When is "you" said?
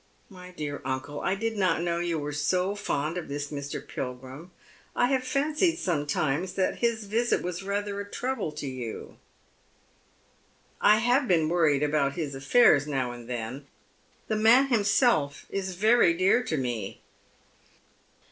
2.00-2.18, 8.66-9.18